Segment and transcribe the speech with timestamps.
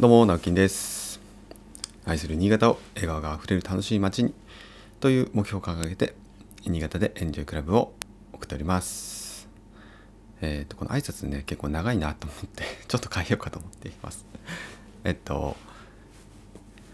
[0.00, 1.20] どうも直樹です。
[2.06, 4.32] 愛する新潟を笑顔があふれる楽しい街に
[4.98, 6.14] という目標を掲げて
[6.64, 7.92] 新潟でエンジョイクラブを
[8.32, 9.46] 送っております。
[10.40, 14.24] えっ、とこの挨拶ね結構長いなと思って ちょっと変えようかと思っています。
[15.04, 15.54] えっと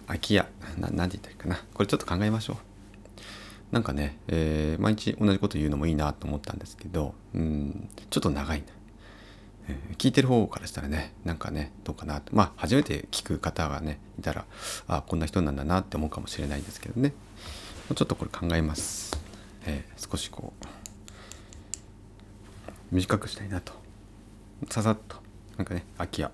[0.08, 0.44] 空き家
[0.76, 1.64] なんて言ったらいいかな。
[1.74, 2.56] これちょっと考えましょう。
[3.70, 8.66] なんかね、えー毎日同じこと言うのもいいなと思ったんですけどうんちょっと長いな。
[9.98, 12.30] 聞いてる方からしたらねなんかねどうかなって。
[12.32, 14.44] まあ初めて聞く方がねいたら
[14.86, 17.12] あこんな人なんだなって思うかもしれないですけどね。
[17.94, 19.16] ちょっとこれ考えます、
[19.64, 20.66] えー少しこう
[22.92, 23.72] 短くしたいなと。
[24.70, 25.16] ささっと
[25.56, 26.30] なんかね空き家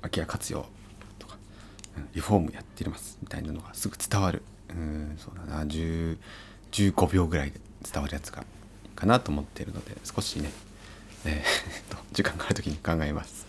[0.00, 0.66] 空き家活用
[1.18, 1.36] とか
[2.14, 4.42] リフォームやってますみたいなのがすぐ伝わる。
[4.70, 5.64] うんそうだな。
[5.64, 6.18] 10
[6.72, 7.60] 15秒ぐらいで
[7.92, 8.44] 伝わるやつが
[8.96, 10.50] かなと思っているので少しね
[11.24, 13.46] えー、 と時間がある時に考えます、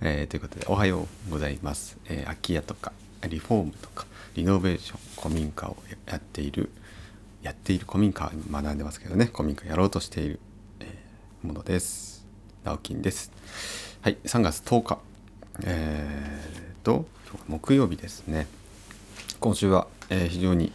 [0.00, 2.92] えーということでおはようございます、えー空き家とか
[3.28, 6.70] リフォームとかリノベーション古民家をやっている
[7.42, 10.40] やっている古民家学んでますけどね古民家やろうとしている、
[10.80, 12.24] えーものです。
[12.64, 13.32] 直金です。
[14.00, 14.98] はい3月10日。
[15.64, 17.06] えー、と
[17.48, 18.46] 木曜日ですね。
[19.40, 20.72] 今週は、えー非常に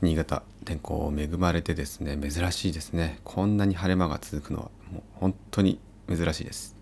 [0.00, 3.20] 新潟天候恵まれてですね珍しいですね。
[3.24, 5.80] こんなに晴れ間が続くのはもう本当に
[6.14, 6.76] 珍しいです。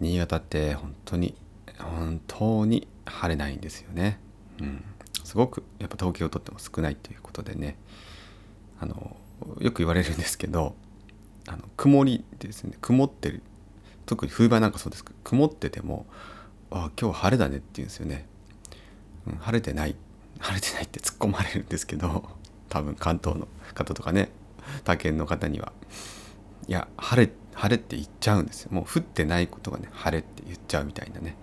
[0.00, 1.34] 新潟って本当に
[1.78, 4.20] 本当に晴れないんですよね。
[4.60, 4.84] うん。
[5.24, 7.78] すごくやっぱ統計をとっても少ないということでね。
[8.80, 9.16] あの
[9.60, 10.74] よく言われるんですけど
[11.48, 13.42] あの曇りですね曇ってる
[14.04, 15.04] 特に冬場なんかそうです。
[15.06, 16.04] けど曇ってても
[16.70, 18.26] 「あ今日晴れだね」って言うんですよね、
[19.26, 19.96] うん、晴れてない。
[20.38, 22.39] 晴れてないって突っ込まれるんですけど。
[22.70, 24.30] 多分関東の方とかね
[24.84, 25.72] 他県の方には。
[26.68, 28.70] いや晴れ晴れって言っちゃうんですよ。
[28.72, 31.36] もう降ってないことがね晴れって言っちゃうみたいなね。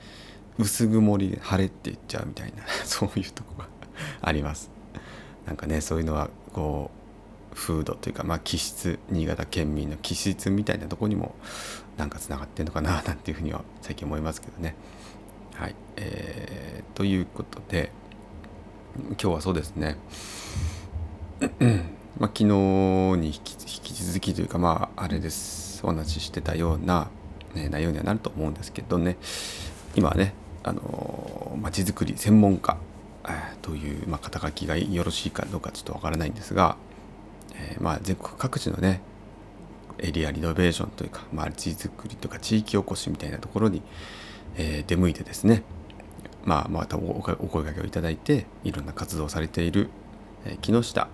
[0.58, 3.68] 薄曇りで晴れって言っちゃうみたいな そういうとこが
[4.22, 4.72] あります。
[5.46, 6.92] なんかねそういうのはこ
[7.52, 11.36] う風土というかまあ気質新潟県民の気質みたいなとこにも
[11.98, 14.76] なんかつながってんのかな なんていうふうには最近思いますけどね。
[15.56, 15.76] はい。
[15.98, 17.92] えー、ということで
[19.10, 19.98] 今日はそうですね。
[22.20, 25.82] まあ、昨日に引き続きというかまああれです。
[25.84, 27.10] お話ししてたような、
[27.54, 29.18] ね、内容にはなると思うんですけどね。
[29.96, 30.34] 今はね
[30.64, 32.78] あのまちづくり専門家、
[33.62, 36.78] という、まあ、肩書きがよろしいかどうかちょっとわからないんですが、
[37.56, 39.02] えーまあ、全国各地のね
[40.00, 43.82] エリアリノベーションというかまちづくりとか地域おこしみたいなところに、
[44.56, 45.64] えー出向いてですね。
[46.46, 49.90] まあ、またお声掛けをいただいていろんな活動をされている、
[50.46, 51.10] えー木下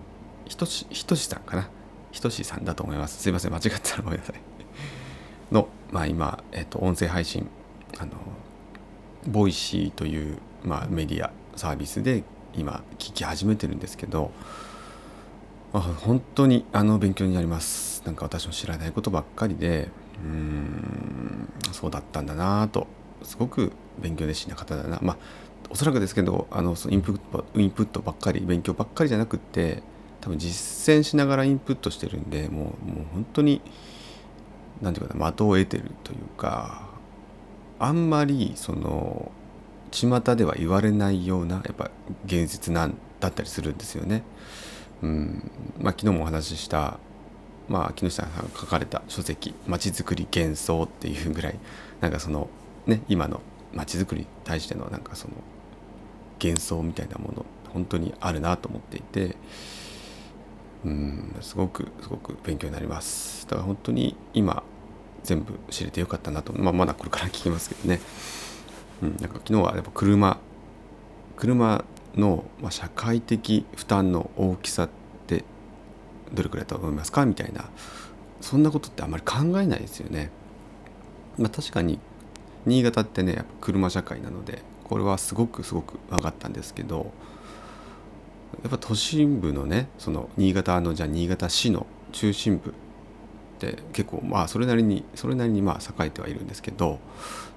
[0.53, 1.67] ひとしひとしさんかな。
[2.11, 3.19] ひとしさんだと思います。
[3.23, 4.35] すいません間違ったらごめんなさい。
[5.51, 7.47] の、まあ、今、えっと音声配信
[7.97, 8.11] あの
[9.27, 14.29] ボイシーという、まあ、メディアサービスで今聞き始めてるんですけど、
[15.73, 18.03] まあ、本当にあの勉強になります。
[18.05, 19.89] なんか私も知らないことばっかりで
[20.23, 22.85] うーんそうだったんだなぁと
[23.23, 24.99] すごく勉強熱心な方だな。
[25.01, 25.17] まあ
[25.71, 29.81] おそらくですけどあのそのインプットインプットばっかり勉強ばっかりじゃなくって
[30.23, 33.61] 多分実践しながらインプットしてるんでもうもう本当に
[34.81, 36.87] 何て言うかな的を得てるというか
[37.77, 39.33] あんまりその
[39.91, 41.91] 巷では言われないようなやっぱ
[42.25, 44.23] 現実なんだったりするんですよね。
[45.01, 46.99] うんまあ、昨日もお話しした、
[47.67, 51.59] まあ、木下さんが書かれた書籍「まちづくり幻想」っていうぐらい
[51.99, 52.47] なんかその
[52.87, 53.41] ね今の
[53.73, 55.33] まちづくりに対してのなんかその
[56.41, 59.35] 幻想みたいなもの本当にあるなと思っていて
[60.85, 63.45] うんすごくすごく勉強になります。
[63.45, 64.63] だから本当に今
[65.23, 68.01] 全部知れてよかったなと、まあ、まだこれから聞きますけどね、
[69.01, 70.37] うん、なんか昨日はやっぱ車
[71.37, 71.83] 車
[72.15, 74.89] の、社会的負担の大きさっ
[75.27, 75.43] て
[76.33, 77.65] どれくらいだと思いますかみたいな
[78.39, 80.29] そんなことってあんまり考えないですよね。
[81.37, 81.99] まあ、確かに
[82.65, 87.11] 新潟ってねやっぱ車社会なのでこれはすごくすごく分かったんですけど
[88.61, 92.73] やっぱ都心部のねその新潟のじゃ新潟市の中心部っ
[93.59, 96.99] て結構まあそれなりにそれなりにまあ栄えてはいるんですけど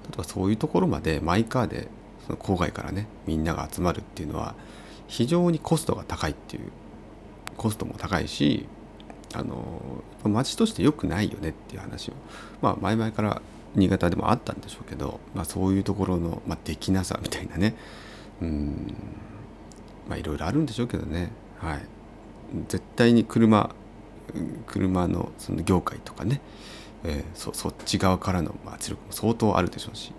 [0.03, 1.87] 例えばそういうところまでマイカーで
[2.25, 4.55] その郊外からねみんなが集まるっていうのは
[5.07, 6.63] 非常にコストが高いっていう
[7.55, 8.67] コストも高いし
[9.33, 9.81] あの
[10.23, 12.13] 町として良くないよねっていう話を
[12.61, 13.41] まあ前々から
[13.75, 17.75] 新潟でもあったんでしょうけど、まあ、そういうところの、まあ、できなさみたいなね。
[18.41, 18.95] うん。
[20.07, 21.31] まあいろいろあるんでしょうけどね。
[21.59, 21.81] はい。
[22.67, 23.69] 絶対に車
[24.65, 26.41] 車のその業界とかね、
[27.03, 30.13] えーそそっち側からの圧力も相当あるでしょうし。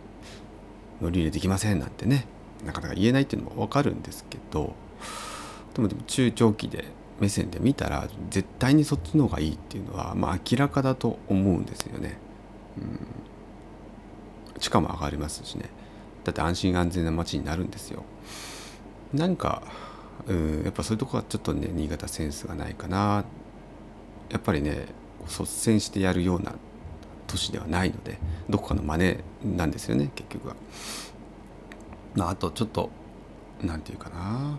[1.01, 2.27] 乗り入れできませんなんてね。
[2.67, 4.75] なかなか言えないっていうのも分かるんですけど。
[5.75, 6.87] でもでも中長期で
[7.21, 12.17] 目線で見たら絶対にそっちの方がいいっていうのは、まあ、明らかだと思うんですよね。
[12.77, 15.71] うん、地価も上がりますしね。
[16.25, 18.05] だって安心安全な街になるんですよ。
[19.13, 19.63] なんか
[20.27, 23.25] うんやっぱそういうとこはちょっとね新潟センスがないかな。
[24.31, 24.87] やっぱりね
[25.27, 26.55] 率先してやるような
[27.27, 28.19] 都市ではないので
[28.49, 28.97] どこかの真
[29.43, 30.57] 似なんですよね結局は。
[32.15, 32.91] まあ、あとちょっと
[33.63, 34.59] 何て言うかな。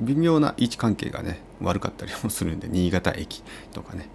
[0.00, 3.42] 微妙な位置関係がね悪かったりもするんで新潟駅
[3.72, 4.08] とかね、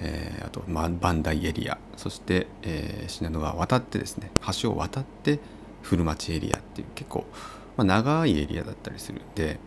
[0.00, 1.78] えー、あと、まあ、磐梯エリア。
[1.96, 4.30] そして、えー、信濃川渡ってですね
[4.60, 5.38] 橋を渡って
[5.82, 7.26] 古町エリアっていう結構、
[7.76, 9.58] まあ、長いエリアだったりするんで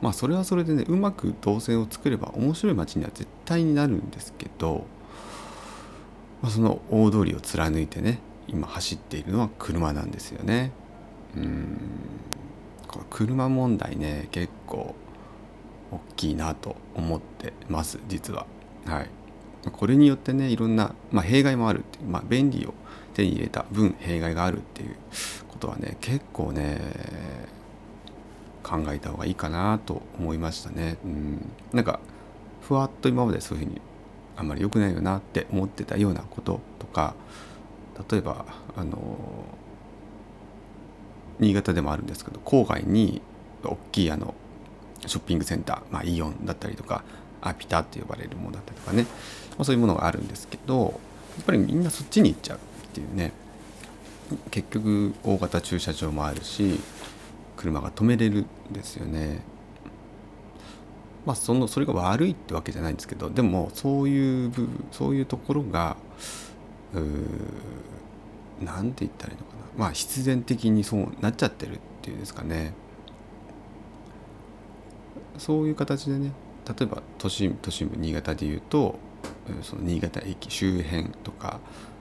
[0.00, 4.86] まあそれはそれでねうまく動線を作れば面白い街には絶対になるんですけど、
[6.42, 10.72] まあ、その大通りを貫いてね今走っているのは車なんですよね。
[11.36, 11.80] うん
[12.88, 14.96] この車問題ね結構
[15.92, 18.46] 大きいなと思ってます実は。
[18.84, 19.10] はい、
[19.70, 22.74] これによってねいろんな、まあ、弊害もあるっていう、まあ、便利を
[23.14, 24.96] 手に入れた分弊害があるっていう
[25.60, 26.80] ことはね結構ね
[28.62, 30.96] 考えた方がいいかなと思いましたね。
[31.04, 32.00] うん、なんか
[32.62, 33.80] ふわっと今までそういうふうに
[34.36, 37.14] あんまり良くないよなって思ってたようなこととか
[38.10, 38.46] 例えば
[38.76, 39.18] あの
[41.38, 43.22] 新潟でもあるんですけど郊外に
[43.64, 44.34] 大きいあの
[45.06, 47.02] ショッピングセンター、まあ、イオンだったりとか
[47.40, 49.08] アピタって呼ばれるものだったりとかね、ま
[49.60, 51.00] あ、そういうものがあるんですけど
[51.36, 52.60] やっぱりみんなそっちに行っちゃうっ
[52.92, 53.32] ていうね。
[54.50, 56.80] 結局大型駐車場もあるし
[57.56, 59.42] 車が止めれるんですよね。
[61.26, 65.96] まあそのそれが悪いってわけじゃないんですけどでもそういう部分そういうところが
[68.62, 72.72] 何て言ったらいいのかなまあ必然的にそうなっちゃってるっていうんですかね
[75.36, 76.32] そういう形でね
[76.66, 78.98] 例えば都心都心部新潟でいうと
[79.62, 81.60] その新潟駅周辺とか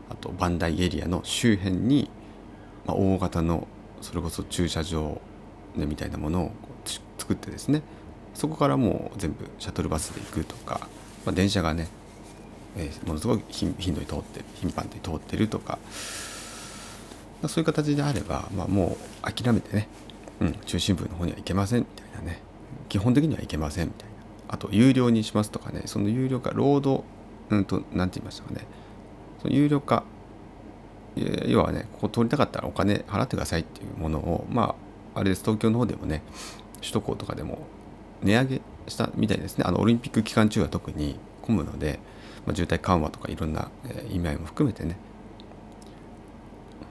[0.09, 2.09] あと磐梯エリアの周辺に、
[2.89, 3.67] まあ、大型の
[4.01, 5.21] それこそ駐車場、
[5.75, 6.51] ね、みたいなものを
[7.19, 7.83] 作ってですね
[8.33, 10.87] そこからもう全部シャトルバスで行くとか、
[11.23, 11.87] まあ、電車がね、
[12.77, 15.77] えー、ものすごい頻度に通ってる頻繁に通ってるとか
[17.43, 19.87] まそういう形であれば、まあ、もう諦めてね、
[20.39, 22.41] うん、中心部の方には行けませんみたいなね
[22.87, 24.15] 基本的には行けませんみたいな。
[24.47, 27.03] あと有料にしますとかねその有料化労働
[27.51, 28.65] うんと何て言いましたかね
[29.43, 30.03] その有料化
[31.15, 34.75] 要はねここ通りたかったらお金払ってくださいっていうものをま
[35.15, 36.21] ああれです東京の方でもね
[36.81, 37.59] 首都高とかでも
[38.21, 39.63] 値上げしたみたいですね。
[39.67, 41.99] あのオリンピック期間中は特に混むので、
[42.45, 44.97] まあ、渋滞緩和とかいろんな、えー、意味合いも含めてね。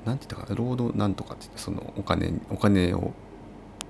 [0.05, 3.13] なんて言ったかな労働なんとかって言ってそのお金お金を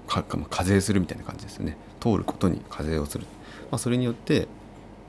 [0.09, 1.77] か課税するみたいな感じですよね。
[2.01, 3.27] 通ることに課税をする、
[3.71, 4.49] まあ、それによって、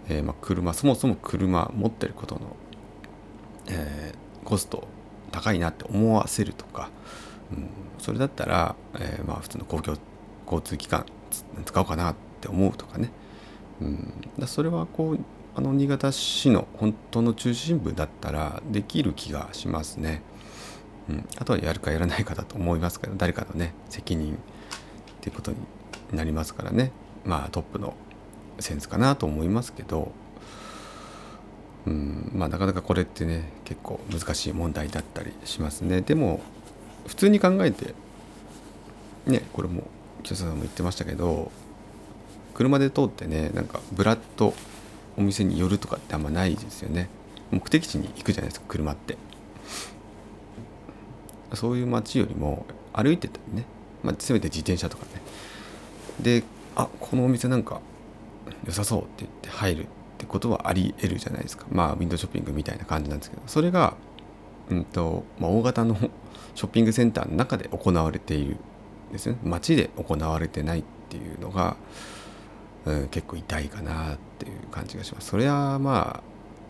[0.08, 2.42] えー、まあ車そもそも車持ってることの、
[3.70, 4.88] えー、コスト
[5.30, 6.90] 高いなって思わせるとか、
[7.52, 9.98] うん、それだったら、えー、まあ普通の公共
[10.46, 11.06] 交通機関
[11.66, 13.12] 使おうかなって思うとかね、
[13.82, 15.20] うん、だそれはこう
[15.56, 20.22] あの新潟市の本当の中心部だったらできる気がしますね。
[21.10, 24.38] うん、あとはやるかやらないかだと思いますけど誰かのね責任っ
[25.22, 25.58] ていうことに
[26.14, 26.92] なりますからね。
[27.26, 27.96] まあトップの
[28.60, 30.12] センスかなと思いますけど、
[31.90, 36.02] うん、まあなかなかこれってね結構難しい問題だったりしますね。
[36.02, 36.40] でも
[37.08, 37.96] 普通に考えて
[39.26, 39.84] ねこれも
[40.22, 41.52] 木下さんも言ってましたけど
[42.54, 44.54] 車で通ってねなんかブラッと
[45.18, 47.10] お店に寄るとかってあんまないですよね。
[47.50, 49.18] 目的地に行くじゃないですか車って。
[51.56, 53.66] そういう街よりも歩いてたりね、
[54.04, 55.10] まあ、せめて自転車とかね。
[56.22, 56.44] で
[56.76, 57.82] あこのお店なんか
[58.68, 59.88] 良さそうって言って入る
[60.20, 61.66] ってことはありえるじゃないですか。
[61.72, 63.42] まあウィンドウショッピングみたいな感じなんですけど。
[63.48, 63.96] それが、
[64.70, 65.96] うんとまあ、大型の
[66.56, 68.58] ショッピングセンターの中で行われている
[69.14, 69.38] ですね。
[69.44, 71.78] 街で行われてないっていうのが、
[72.86, 75.30] うん、結構痛いかなっていう感じがします。
[75.30, 76.24] それはまあ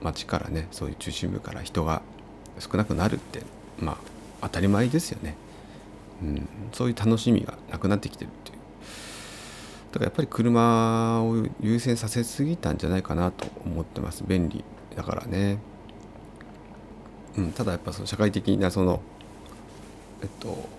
[0.04, 2.04] 街からねそういう中心部から人が
[2.60, 3.42] 少なくなるって
[3.80, 3.98] まあ
[4.42, 5.36] 当たり前ですよね、
[6.22, 8.59] うん、そういう楽しみがなくなってきてるっていう。
[9.92, 14.24] だからやっぱり車を優先させすぎたんじゃないかなと思ってます。
[14.26, 14.64] 便利
[14.96, 15.60] だからね、
[17.38, 19.02] うん、ただやっぱその社会的なその
[20.22, 20.70] えっと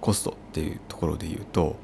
[0.00, 1.76] コストっていうところで言うと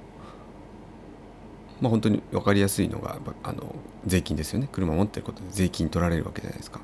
[1.81, 4.69] まあ本当に分かりやすいのがあの税金ですよね。
[4.73, 6.81] 車持ってることで税金取られるわけじゃないですか。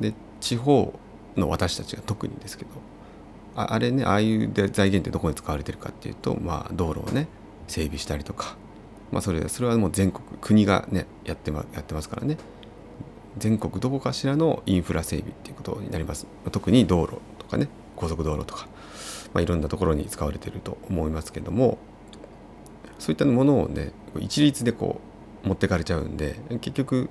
[0.00, 0.98] で地方
[1.36, 2.70] の私たちが特にですけど
[3.54, 7.28] ああれねああいう財源ってどこに使われてるかっていうと、まあ、道路をね
[7.70, 8.56] 整備したりとか、
[9.12, 12.36] まあ、それそれはもう全国国がねやって,、ま、やってますからね。
[13.38, 16.26] 全国どこかしらのインフラ整備っていうことになります。
[16.50, 18.66] 特に道路とかね高速道路とか、
[19.32, 21.78] まあ、いろんなところに使われてると思いますけども。
[22.98, 25.00] そういったものをね一律でこ
[25.42, 27.08] う持ってかれちゃうんで結局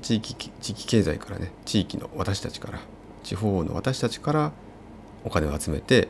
[0.00, 2.80] 地域地域経済からね地域の私たちから
[3.22, 4.52] 地方の私たちから
[5.24, 6.08] お金を集めて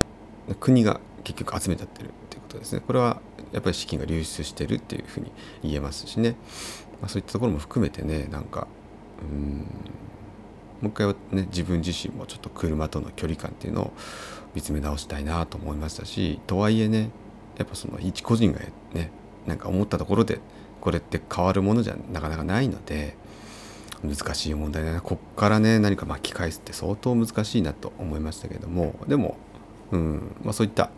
[0.60, 2.80] 国が結局集めちゃってるっていうことですね。
[2.86, 3.20] これは
[3.52, 6.36] やっぱり資金が流出してるっていうふうに言えますしね、
[7.00, 8.66] まあ、そういったところも含めてねなんか
[9.22, 9.66] うん
[10.80, 13.92] もう一回はね自分自身もちょっと車との距離感っていうのを
[14.54, 17.10] 見つめ直したいなと思いましたしとはいえね
[17.56, 18.60] やっぱその一個人が
[18.92, 19.10] ね
[19.46, 20.40] なんか思ったところで
[20.80, 23.16] これって変わるものじゃなかなかないので
[24.04, 25.00] 難しい問題だな。
[25.00, 29.36] こっからね何か巻き返すって相当難しいなと思いましたけどもでも、
[29.90, 30.90] うんまあ、そういった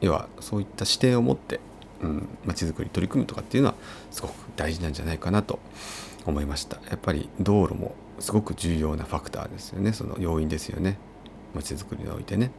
[0.00, 1.60] 要はそういった視点を持って
[2.02, 3.74] うん、づくり取り組むとかっていうのは
[4.10, 5.58] すごく大事なんじゃないかなと
[6.26, 6.76] 思いました。
[6.90, 9.92] やっぱり道路もすごく重要なファクターですよね。
[9.92, 10.98] その要因ですよね。
[11.54, 12.50] 街づくりにおいてね。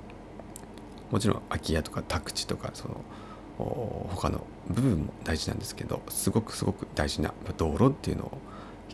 [1.12, 3.04] もちろん空き家とか宅地とかその
[3.58, 8.38] 他の部分も大事なんですけどすごくすごく大事な道路っていうのを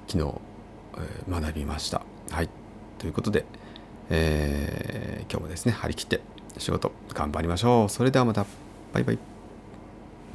[0.08, 0.34] 昨日、
[0.98, 2.02] えー、学びました。
[2.32, 2.50] はい。
[2.98, 3.46] ということで、
[4.10, 6.22] えー、今日もですね張り切って
[6.58, 7.90] 仕事頑張りましょう。
[7.90, 8.46] それではまた。
[8.94, 9.35] バイバイ。